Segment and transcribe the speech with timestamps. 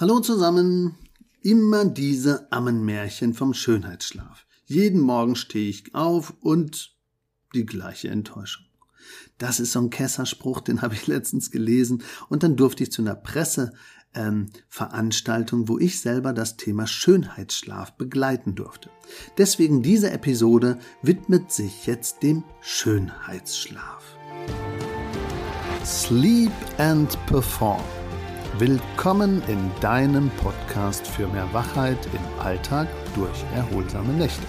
[0.00, 0.96] Hallo zusammen.
[1.42, 4.46] Immer diese Ammenmärchen vom Schönheitsschlaf.
[4.64, 6.96] Jeden Morgen stehe ich auf und
[7.54, 8.64] die gleiche Enttäuschung.
[9.36, 13.02] Das ist so ein Kesserspruch, den habe ich letztens gelesen und dann durfte ich zu
[13.02, 18.88] einer Presseveranstaltung, ähm, wo ich selber das Thema Schönheitsschlaf begleiten durfte.
[19.36, 24.16] Deswegen diese Episode widmet sich jetzt dem Schönheitsschlaf.
[25.84, 27.84] Sleep and Perform
[28.58, 34.42] Willkommen in deinem Podcast für mehr Wachheit im Alltag durch erholsame Nächte.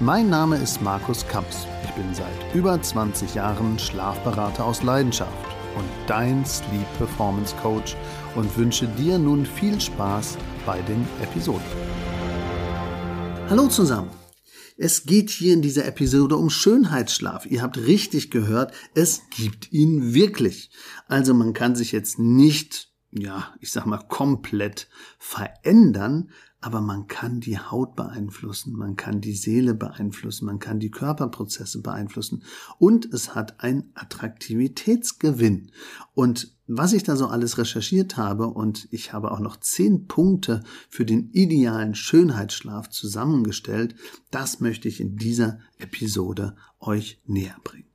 [0.00, 1.66] Mein Name ist Markus Kamps.
[1.82, 5.32] Ich bin seit über 20 Jahren Schlafberater aus Leidenschaft
[5.76, 7.96] und dein Sleep Performance Coach
[8.36, 11.62] und wünsche dir nun viel Spaß bei den Episoden.
[13.48, 14.10] Hallo zusammen.
[14.76, 17.46] Es geht hier in dieser Episode um Schönheitsschlaf.
[17.46, 20.70] Ihr habt richtig gehört, es gibt ihn wirklich.
[21.08, 26.30] Also man kann sich jetzt nicht ja, ich sag mal, komplett verändern,
[26.60, 31.82] aber man kann die Haut beeinflussen, man kann die Seele beeinflussen, man kann die Körperprozesse
[31.82, 32.44] beeinflussen
[32.78, 35.72] und es hat einen Attraktivitätsgewinn.
[36.14, 40.62] Und was ich da so alles recherchiert habe und ich habe auch noch zehn Punkte
[40.88, 43.94] für den idealen Schönheitsschlaf zusammengestellt,
[44.30, 47.91] das möchte ich in dieser Episode euch näher bringen.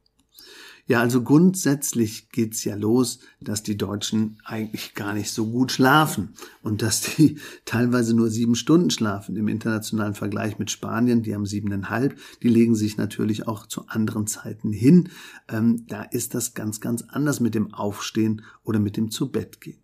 [0.87, 6.29] Ja, also grundsätzlich geht's ja los, dass die Deutschen eigentlich gar nicht so gut schlafen
[6.63, 9.35] und dass die teilweise nur sieben Stunden schlafen.
[9.35, 14.27] Im internationalen Vergleich mit Spanien, die haben siebeneinhalb, die legen sich natürlich auch zu anderen
[14.27, 15.09] Zeiten hin.
[15.49, 19.81] Ähm, da ist das ganz, ganz anders mit dem Aufstehen oder mit dem Zubettgehen.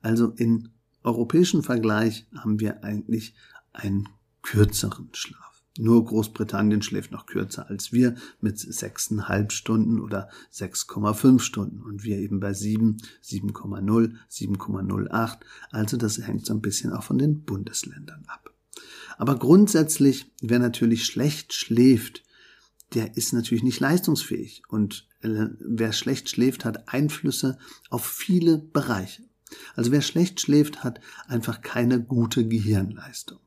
[0.00, 0.68] Also in
[1.02, 3.34] europäischen Vergleich haben wir eigentlich
[3.72, 4.08] einen
[4.42, 5.55] kürzeren Schlaf.
[5.78, 12.18] Nur Großbritannien schläft noch kürzer als wir mit sechseinhalb Stunden oder 6,5 Stunden und wir
[12.18, 15.38] eben bei 7, 7,0, 7,08.
[15.70, 18.50] Also das hängt so ein bisschen auch von den Bundesländern ab.
[19.18, 22.22] Aber grundsätzlich, wer natürlich schlecht schläft,
[22.94, 27.58] der ist natürlich nicht leistungsfähig und äh, wer schlecht schläft, hat Einflüsse
[27.90, 29.24] auf viele Bereiche.
[29.74, 33.38] Also wer schlecht schläft, hat einfach keine gute Gehirnleistung.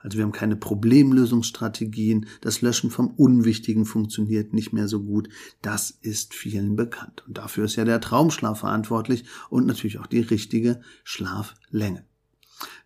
[0.00, 5.28] Also wir haben keine Problemlösungsstrategien, das Löschen vom Unwichtigen funktioniert nicht mehr so gut.
[5.62, 7.24] Das ist vielen bekannt.
[7.26, 12.04] Und dafür ist ja der Traumschlaf verantwortlich und natürlich auch die richtige Schlaflänge.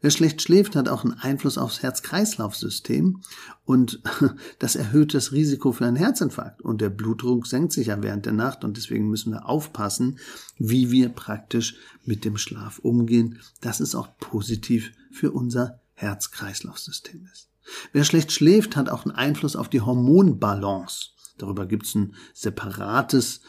[0.01, 3.23] Wer schlecht schläft, hat auch einen Einfluss aufs Herz-Kreislauf-System
[3.65, 4.03] und
[4.59, 6.61] das erhöht das Risiko für einen Herzinfarkt.
[6.61, 10.19] Und der Blutdruck senkt sich ja während der Nacht und deswegen müssen wir aufpassen,
[10.59, 13.39] wie wir praktisch mit dem Schlaf umgehen.
[13.61, 17.49] Das ist auch positiv für unser Herz-Kreislauf-System ist.
[17.93, 21.11] Wer schlecht schläft, hat auch einen Einfluss auf die Hormonbalance.
[21.39, 23.41] Darüber gibt es ein separates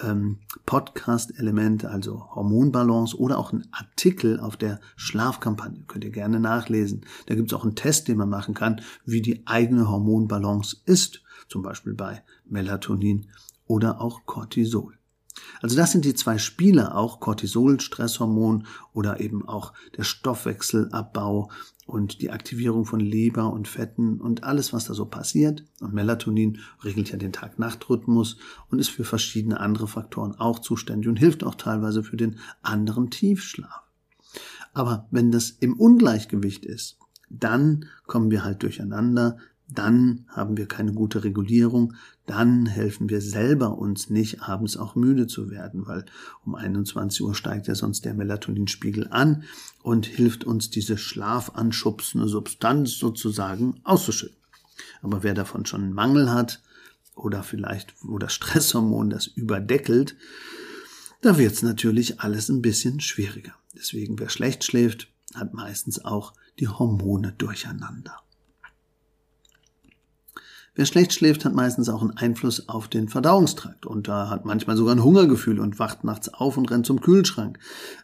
[0.00, 5.84] ähm, Podcast-Element, also Hormonbalance oder auch ein Artikel auf der Schlafkampagne.
[5.86, 7.04] Könnt ihr gerne nachlesen.
[7.26, 11.22] Da gibt es auch einen Test, den man machen kann, wie die eigene Hormonbalance ist.
[11.48, 13.28] Zum Beispiel bei Melatonin
[13.66, 14.98] oder auch Cortisol.
[15.60, 21.50] Also das sind die zwei Spiele, auch Cortisol, Stresshormon oder eben auch der Stoffwechselabbau
[21.86, 25.64] und die Aktivierung von Leber und Fetten und alles, was da so passiert.
[25.80, 28.36] Und Melatonin regelt ja den Tag-Nacht-Rhythmus
[28.70, 33.10] und ist für verschiedene andere Faktoren auch zuständig und hilft auch teilweise für den anderen
[33.10, 33.82] Tiefschlaf.
[34.74, 36.98] Aber wenn das im Ungleichgewicht ist,
[37.28, 39.38] dann kommen wir halt durcheinander,
[39.74, 41.94] dann haben wir keine gute Regulierung,
[42.26, 46.04] dann helfen wir selber uns nicht, abends auch müde zu werden, weil
[46.44, 49.44] um 21 Uhr steigt ja sonst der Melatoninspiegel an
[49.82, 54.36] und hilft uns, diese schlafanschubsende Substanz sozusagen auszuschütten.
[55.02, 56.62] Aber wer davon schon einen Mangel hat
[57.14, 60.16] oder vielleicht, wo das Stresshormon das überdeckelt,
[61.20, 63.54] da wird es natürlich alles ein bisschen schwieriger.
[63.74, 68.22] Deswegen, wer schlecht schläft, hat meistens auch die Hormone durcheinander.
[70.74, 74.74] Wer schlecht schläft, hat meistens auch einen Einfluss auf den Verdauungstrakt und da hat manchmal
[74.74, 77.58] sogar ein Hungergefühl und wacht nachts auf und rennt zum Kühlschrank.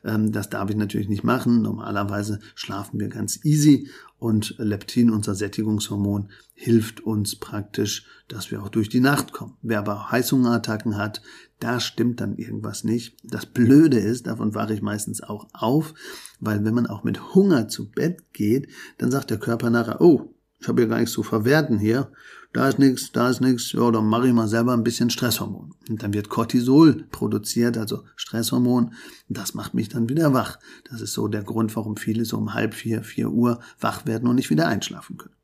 [0.04, 1.62] Ähm, das darf ich natürlich nicht machen.
[1.62, 3.88] Normalerweise schlafen wir ganz easy
[4.18, 9.56] und Leptin, unser Sättigungshormon, hilft uns praktisch, dass wir auch durch die Nacht kommen.
[9.62, 11.22] Wer aber Heißhungerattacken hat,
[11.60, 13.16] da stimmt dann irgendwas nicht.
[13.24, 15.94] Das Blöde ist, davon wache ich meistens auch auf,
[16.38, 18.68] weil wenn man auch mit Hunger zu Bett geht,
[18.98, 22.10] dann sagt der Körper nachher, oh, ich habe ja gar nichts zu verwerten hier
[22.52, 25.74] da ist nichts, da ist nichts, ja, dann mache ich mal selber ein bisschen Stresshormon.
[25.88, 28.94] Und dann wird Cortisol produziert, also Stresshormon.
[29.28, 30.58] Das macht mich dann wieder wach.
[30.90, 34.28] Das ist so der Grund, warum viele so um halb vier, vier Uhr wach werden
[34.28, 35.34] und nicht wieder einschlafen können.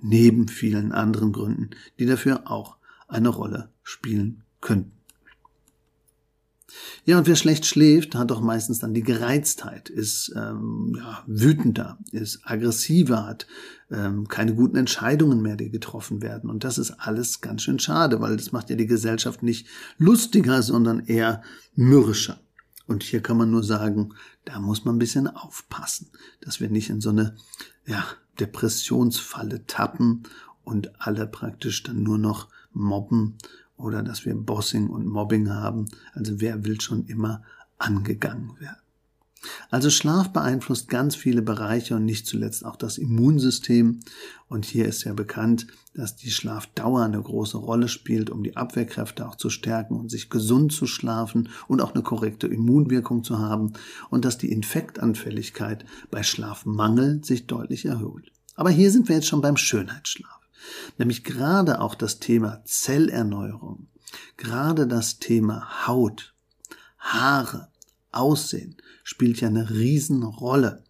[0.00, 2.76] Neben vielen anderen Gründen, die dafür auch
[3.08, 4.97] eine Rolle spielen könnten.
[7.04, 11.98] Ja, und wer schlecht schläft, hat doch meistens dann die Gereiztheit, ist ähm, ja, wütender,
[12.12, 13.46] ist aggressiver, hat
[13.90, 16.50] ähm, keine guten Entscheidungen mehr, die getroffen werden.
[16.50, 19.66] Und das ist alles ganz schön schade, weil das macht ja die Gesellschaft nicht
[19.96, 21.42] lustiger, sondern eher
[21.74, 22.40] mürrischer.
[22.86, 26.10] Und hier kann man nur sagen, da muss man ein bisschen aufpassen,
[26.40, 27.36] dass wir nicht in so eine
[27.86, 28.04] ja,
[28.40, 30.22] Depressionsfalle tappen
[30.64, 33.36] und alle praktisch dann nur noch mobben
[33.78, 35.86] oder dass wir Bossing und Mobbing haben.
[36.12, 37.42] Also wer will schon immer
[37.78, 38.82] angegangen werden?
[39.70, 44.00] Also Schlaf beeinflusst ganz viele Bereiche und nicht zuletzt auch das Immunsystem.
[44.48, 49.28] Und hier ist ja bekannt, dass die Schlafdauer eine große Rolle spielt, um die Abwehrkräfte
[49.28, 53.74] auch zu stärken und sich gesund zu schlafen und auch eine korrekte Immunwirkung zu haben
[54.10, 58.32] und dass die Infektanfälligkeit bei Schlafmangel sich deutlich erhöht.
[58.56, 60.37] Aber hier sind wir jetzt schon beim Schönheitsschlaf.
[60.96, 63.88] Nämlich gerade auch das Thema Zellerneuerung,
[64.36, 66.34] gerade das Thema Haut,
[66.98, 67.68] Haare,
[68.10, 70.82] Aussehen spielt ja eine Riesenrolle.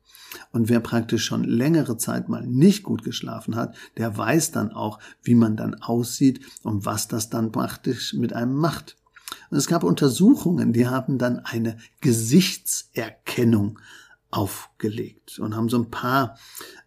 [0.53, 4.99] Und wer praktisch schon längere Zeit mal nicht gut geschlafen hat, der weiß dann auch,
[5.23, 8.97] wie man dann aussieht und was das dann praktisch mit einem macht.
[9.51, 13.79] Und es gab Untersuchungen, die haben dann eine Gesichtserkennung
[14.31, 16.39] aufgelegt und haben so ein paar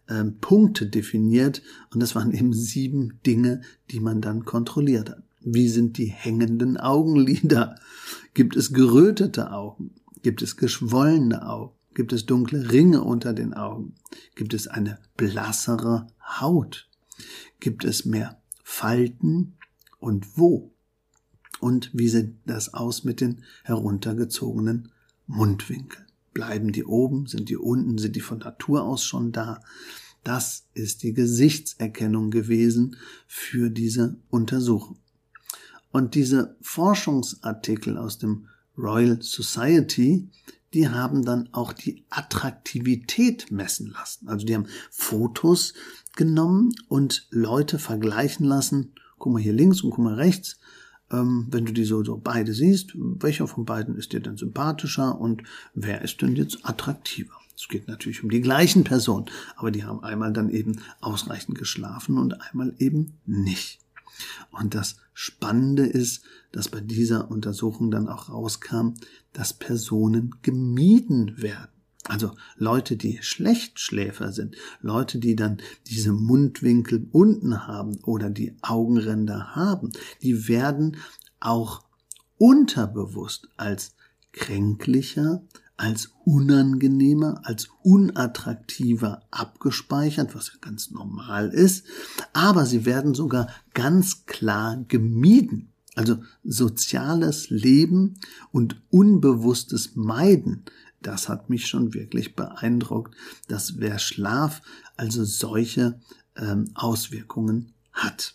[0.06, 1.62] äh, Punkte definiert
[1.92, 5.22] und das waren eben sieben Dinge, die man dann kontrolliert hat.
[5.40, 7.74] Wie sind die hängenden Augenlider?
[8.34, 9.94] Gibt es gerötete Augen?
[10.22, 11.74] Gibt es geschwollene Augen?
[11.94, 13.94] Gibt es dunkle Ringe unter den Augen?
[14.34, 16.06] Gibt es eine blassere
[16.40, 16.88] Haut?
[17.60, 19.54] Gibt es mehr Falten
[19.98, 20.72] und wo?
[21.60, 24.90] Und wie sieht das aus mit den heruntergezogenen
[25.26, 26.06] Mundwinkeln?
[26.32, 27.26] Bleiben die oben?
[27.26, 27.98] Sind die unten?
[27.98, 29.60] Sind die von Natur aus schon da?
[30.24, 32.96] Das ist die Gesichtserkennung gewesen
[33.26, 34.98] für diese Untersuchung.
[35.90, 38.48] Und diese Forschungsartikel aus dem
[38.78, 40.28] Royal Society,
[40.72, 44.28] die haben dann auch die Attraktivität messen lassen.
[44.28, 45.74] Also die haben Fotos
[46.16, 48.92] genommen und Leute vergleichen lassen.
[49.18, 50.58] Guck mal hier links und guck mal rechts
[51.12, 55.20] ähm, wenn du die so, so beide siehst, welcher von beiden ist dir denn sympathischer
[55.20, 55.42] und
[55.74, 57.34] wer ist denn jetzt attraktiver?
[57.56, 59.26] Es geht natürlich um die gleichen Personen,
[59.56, 63.78] aber die haben einmal dann eben ausreichend geschlafen und einmal eben nicht.
[64.50, 68.94] Und das Spannende ist, dass bei dieser Untersuchung dann auch rauskam,
[69.32, 71.70] dass Personen gemieden werden.
[72.08, 79.54] Also Leute, die Schlechtschläfer sind, Leute, die dann diese Mundwinkel unten haben oder die Augenränder
[79.54, 80.96] haben, die werden
[81.38, 81.84] auch
[82.38, 83.94] unterbewusst als
[84.32, 85.42] kränklicher,
[85.76, 91.86] als unangenehmer, als unattraktiver abgespeichert, was ja ganz normal ist,
[92.32, 95.72] aber sie werden sogar ganz klar gemieden.
[95.94, 98.14] Also soziales Leben
[98.50, 100.64] und unbewusstes Meiden
[101.02, 103.14] das hat mich schon wirklich beeindruckt,
[103.48, 104.62] dass wer Schlaf
[104.96, 106.00] also solche
[106.36, 108.34] ähm, Auswirkungen hat.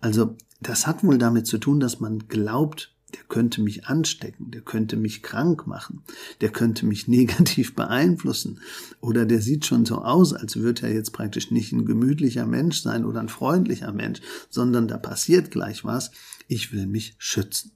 [0.00, 4.62] Also das hat wohl damit zu tun, dass man glaubt, der könnte mich anstecken, der
[4.62, 6.02] könnte mich krank machen,
[6.40, 8.60] der könnte mich negativ beeinflussen
[9.00, 12.80] oder der sieht schon so aus, als würde er jetzt praktisch nicht ein gemütlicher Mensch
[12.80, 16.10] sein oder ein freundlicher Mensch, sondern da passiert gleich was.
[16.48, 17.72] Ich will mich schützen.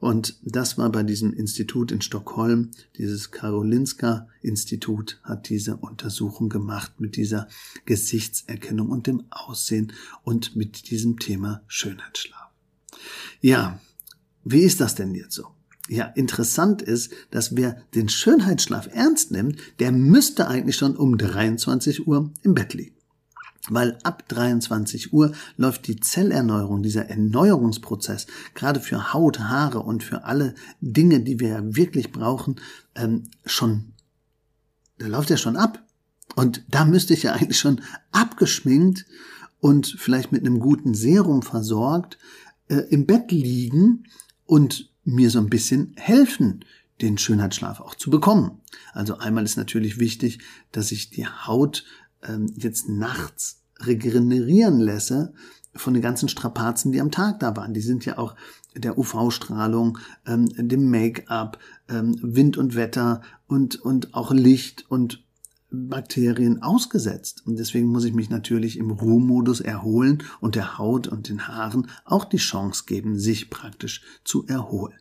[0.00, 7.16] Und das war bei diesem Institut in Stockholm, dieses Karolinska-Institut hat diese Untersuchung gemacht mit
[7.16, 7.48] dieser
[7.84, 9.92] Gesichtserkennung und dem Aussehen
[10.24, 12.48] und mit diesem Thema Schönheitsschlaf.
[13.42, 13.78] Ja,
[14.42, 15.48] wie ist das denn jetzt so?
[15.88, 22.06] Ja, interessant ist, dass wer den Schönheitsschlaf ernst nimmt, der müsste eigentlich schon um 23
[22.06, 22.99] Uhr im Bett liegen
[23.68, 30.24] weil ab 23 Uhr läuft die Zellerneuerung, dieser Erneuerungsprozess, gerade für Haut, Haare und für
[30.24, 32.56] alle Dinge, die wir wirklich brauchen,
[32.94, 33.92] ähm, schon,
[34.98, 35.82] da läuft er schon ab.
[36.36, 37.80] Und da müsste ich ja eigentlich schon
[38.12, 39.04] abgeschminkt
[39.60, 42.18] und vielleicht mit einem guten Serum versorgt
[42.68, 44.04] äh, im Bett liegen
[44.46, 46.64] und mir so ein bisschen helfen,
[47.00, 48.60] den Schönheitsschlaf auch zu bekommen.
[48.92, 50.38] Also einmal ist natürlich wichtig,
[50.72, 51.84] dass ich die Haut
[52.26, 55.32] ähm, jetzt nachts regenerieren lässe
[55.74, 57.74] von den ganzen Strapazen, die am Tag da waren.
[57.74, 58.34] Die sind ja auch
[58.74, 61.58] der UV-Strahlung, ähm, dem Make-up,
[61.88, 65.24] ähm, Wind und Wetter und, und auch Licht und
[65.70, 67.42] Bakterien ausgesetzt.
[67.46, 71.88] Und deswegen muss ich mich natürlich im Ruhemodus erholen und der Haut und den Haaren
[72.04, 74.98] auch die Chance geben, sich praktisch zu erholen.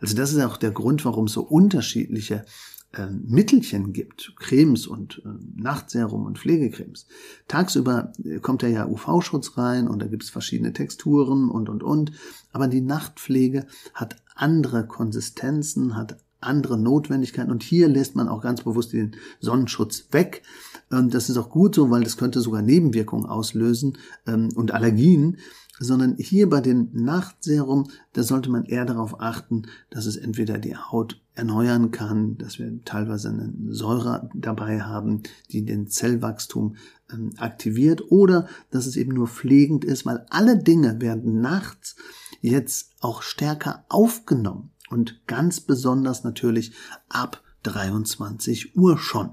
[0.00, 2.44] Also das ist auch der Grund, warum es so unterschiedliche
[2.92, 5.28] äh, Mittelchen gibt, Cremes und äh,
[5.60, 7.06] Nachtserum und Pflegecremes.
[7.46, 11.82] Tagsüber äh, kommt da ja UV-Schutz rein und da gibt es verschiedene Texturen und und
[11.82, 12.12] und.
[12.52, 18.62] Aber die Nachtpflege hat andere Konsistenzen, hat andere Notwendigkeiten und hier lässt man auch ganz
[18.62, 20.42] bewusst den Sonnenschutz weg.
[20.90, 25.38] Und das ist auch gut so, weil das könnte sogar Nebenwirkungen auslösen ähm, und Allergien
[25.78, 30.76] sondern hier bei den Nachtserum, da sollte man eher darauf achten, dass es entweder die
[30.76, 36.76] Haut erneuern kann, dass wir teilweise eine Säure dabei haben, die den Zellwachstum
[37.12, 41.96] ähm, aktiviert, oder dass es eben nur pflegend ist, weil alle Dinge werden nachts
[42.40, 46.72] jetzt auch stärker aufgenommen und ganz besonders natürlich
[47.08, 49.30] ab 23 Uhr schon.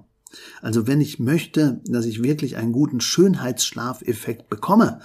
[0.61, 4.99] Also wenn ich möchte, dass ich wirklich einen guten Schönheitsschlafeffekt bekomme,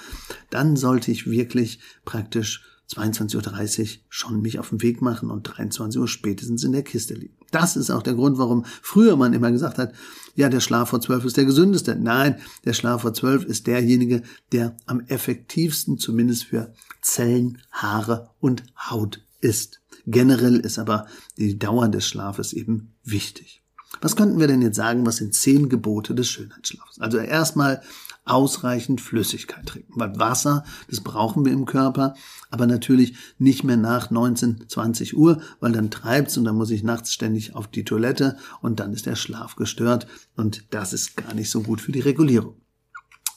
[0.50, 6.00] dann sollte ich wirklich praktisch 22.30 Uhr schon mich auf den Weg machen und 23
[6.00, 7.36] Uhr spätestens in der Kiste liegen.
[7.50, 9.92] Das ist auch der Grund, warum früher man immer gesagt hat,
[10.34, 11.96] ja, der Schlaf vor 12 ist der gesündeste.
[11.96, 14.22] Nein, der Schlaf vor 12 ist derjenige,
[14.52, 16.72] der am effektivsten zumindest für
[17.02, 19.80] Zellen, Haare und Haut ist.
[20.06, 21.06] Generell ist aber
[21.36, 23.59] die Dauer des Schlafes eben wichtig.
[24.00, 27.00] Was könnten wir denn jetzt sagen, was sind zehn Gebote des Schönheitsschlafs?
[27.00, 27.82] Also erstmal
[28.24, 32.14] ausreichend Flüssigkeit trinken, weil Wasser, das brauchen wir im Körper,
[32.50, 36.82] aber natürlich nicht mehr nach 19, 20 Uhr, weil dann treibt's und dann muss ich
[36.82, 40.06] nachts ständig auf die Toilette und dann ist der Schlaf gestört
[40.36, 42.59] und das ist gar nicht so gut für die Regulierung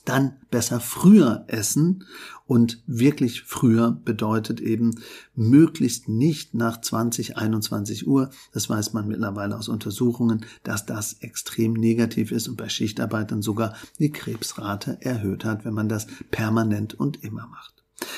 [0.06, 2.06] dann besser früher essen.
[2.46, 4.96] Und wirklich früher bedeutet eben
[5.34, 8.30] möglichst nicht nach 20, 21 Uhr.
[8.52, 13.76] Das weiß man mittlerweile aus Untersuchungen, dass das extrem negativ ist und bei Schichtarbeitern sogar
[13.98, 17.73] die Krebsrate erhöht hat, wenn man das permanent und immer macht.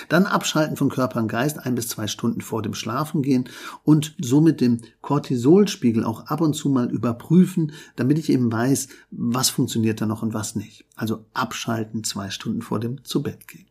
[0.10, 3.50] Dann abschalten von Körper und Geist ein bis zwei Stunden vor dem Schlafengehen
[3.84, 9.50] und somit den Cortisolspiegel auch ab und zu mal überprüfen, damit ich eben weiß, was
[9.50, 10.86] funktioniert da noch und was nicht.
[10.96, 13.68] Also abschalten zwei Stunden vor dem Zubettgehen.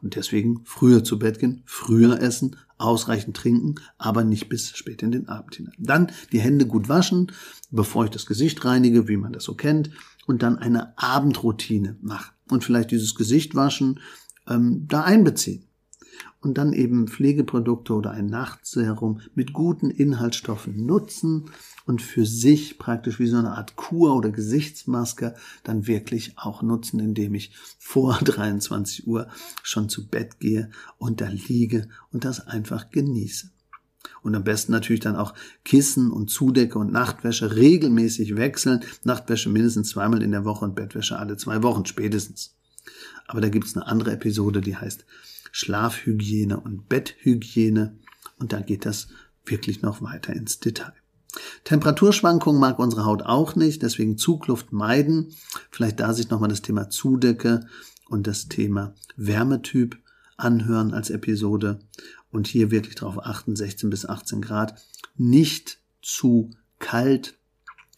[0.00, 5.10] Und deswegen früher zu Bett gehen, früher essen, ausreichend trinken, aber nicht bis spät in
[5.10, 5.74] den Abend hinein.
[5.78, 7.32] Dann die Hände gut waschen,
[7.70, 9.90] bevor ich das Gesicht reinige, wie man das so kennt,
[10.26, 12.32] und dann eine Abendroutine machen.
[12.48, 14.00] Und vielleicht dieses Gesicht waschen
[14.48, 15.64] ähm, da einbeziehen.
[16.40, 21.50] Und dann eben Pflegeprodukte oder ein Nachtserum mit guten Inhaltsstoffen nutzen
[21.84, 27.00] und für sich praktisch wie so eine Art Kur oder Gesichtsmaske dann wirklich auch nutzen,
[27.00, 29.26] indem ich vor 23 Uhr
[29.64, 33.50] schon zu Bett gehe und da liege und das einfach genieße.
[34.22, 38.84] Und am besten natürlich dann auch Kissen und Zudecke und Nachtwäsche regelmäßig wechseln.
[39.04, 42.54] Nachtwäsche mindestens zweimal in der Woche und Bettwäsche alle zwei Wochen spätestens.
[43.26, 45.04] Aber da gibt's eine andere Episode, die heißt
[45.52, 47.96] Schlafhygiene und Betthygiene.
[48.38, 49.08] Und da geht das
[49.44, 50.92] wirklich noch weiter ins Detail.
[51.64, 55.34] Temperaturschwankungen mag unsere Haut auch nicht, deswegen Zugluft meiden.
[55.70, 57.66] Vielleicht da sich nochmal das Thema Zudecke
[58.08, 59.98] und das Thema Wärmetyp
[60.36, 61.80] anhören als Episode
[62.30, 64.80] und hier wirklich darauf achten, 16 bis 18 Grad.
[65.16, 67.38] Nicht zu kalt,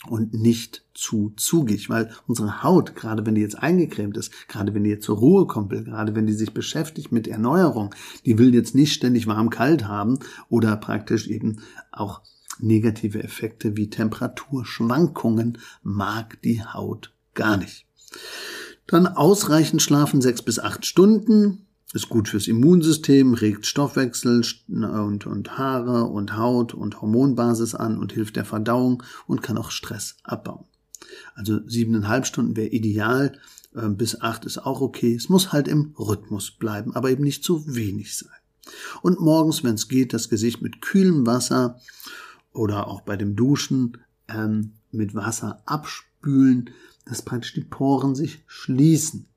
[0.09, 4.85] und nicht zu zugig, weil unsere Haut, gerade wenn die jetzt eingecremt ist, gerade wenn
[4.85, 8.75] die jetzt zur Ruhe kommt, gerade wenn die sich beschäftigt mit Erneuerung, die will jetzt
[8.75, 11.61] nicht ständig warm-kalt haben oder praktisch eben
[11.92, 12.23] auch
[12.59, 17.87] negative Effekte wie Temperaturschwankungen mag die Haut gar nicht.
[18.87, 25.59] Dann ausreichend schlafen sechs bis acht Stunden, ist gut fürs Immunsystem, regt Stoffwechsel und, und
[25.59, 30.67] Haare und Haut und Hormonbasis an und hilft der Verdauung und kann auch Stress abbauen.
[31.35, 33.39] Also siebeneinhalb Stunden wäre ideal,
[33.75, 35.15] äh, bis acht ist auch okay.
[35.15, 38.31] Es muss halt im Rhythmus bleiben, aber eben nicht zu wenig sein.
[39.03, 41.81] Und morgens, wenn es geht, das Gesicht mit kühlem Wasser
[42.53, 46.71] oder auch bei dem Duschen ähm, mit Wasser abspülen,
[47.05, 49.30] dass praktisch die Poren sich schließen.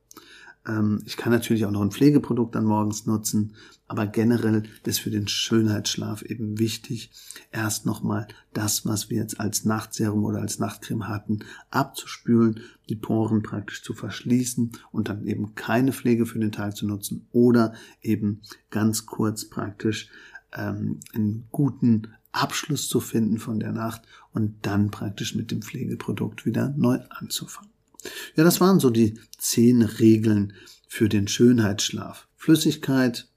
[0.68, 3.56] Ähm, ich kann natürlich auch noch ein Pflegeprodukt dann morgens nutzen,
[3.88, 7.12] aber generell ist für den Schönheitsschlaf eben wichtig,
[7.52, 11.40] erst nochmal das, was wir jetzt als Nachtserum oder als Nachtcreme hatten,
[11.70, 16.88] abzuspülen, die Poren praktisch zu verschließen und dann eben keine Pflege für den Tag zu
[16.88, 20.10] nutzen oder eben ganz kurz praktisch
[20.54, 24.02] ähm, einen guten Abschluss zu finden von der Nacht
[24.32, 27.73] und dann praktisch mit dem Pflegeprodukt wieder neu anzufangen.
[28.36, 30.54] Ja, das waren so die zehn Regeln
[30.88, 32.28] für den Schönheitsschlaf.
[32.36, 33.28] Flüssigkeit,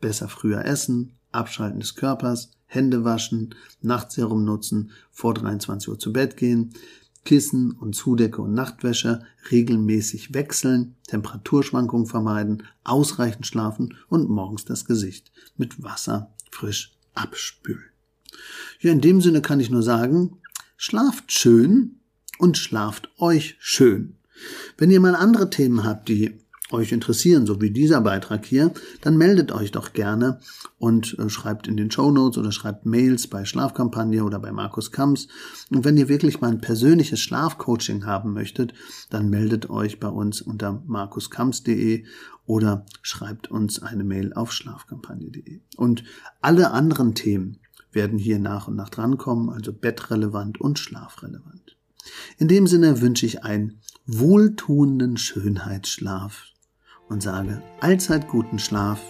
[0.00, 6.36] besser früher essen, Abschalten des Körpers, Hände waschen, Nachtserum nutzen, vor 23 Uhr zu Bett
[6.36, 6.72] gehen,
[7.24, 15.32] Kissen und Zudecke und Nachtwäsche regelmäßig wechseln, Temperaturschwankungen vermeiden, ausreichend schlafen und morgens das Gesicht
[15.56, 17.84] mit Wasser frisch abspülen.
[18.80, 20.38] Ja, in dem Sinne kann ich nur sagen,
[20.76, 22.00] schlaft schön
[22.38, 24.16] und schlaft euch schön.
[24.76, 26.38] Wenn ihr mal andere Themen habt, die
[26.70, 30.40] euch interessieren, so wie dieser Beitrag hier, dann meldet euch doch gerne
[30.78, 34.90] und äh, schreibt in den Show Notes oder schreibt Mails bei Schlafkampagne oder bei Markus
[34.90, 35.28] Kamps.
[35.70, 38.74] Und wenn ihr wirklich mal ein persönliches Schlafcoaching haben möchtet,
[39.10, 42.04] dann meldet euch bei uns unter markuskamps.de
[42.46, 45.60] oder schreibt uns eine Mail auf schlafkampagne.de.
[45.76, 46.04] Und
[46.40, 47.58] alle anderen Themen
[47.92, 51.76] werden hier nach und nach drankommen, also bettrelevant und schlafrelevant.
[52.38, 56.44] In dem Sinne wünsche ich einen wohltuenden Schönheitsschlaf
[57.08, 59.00] und sage allzeit guten Schlaf,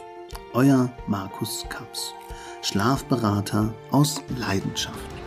[0.52, 2.12] euer Markus Kaps,
[2.62, 5.23] Schlafberater aus Leidenschaft.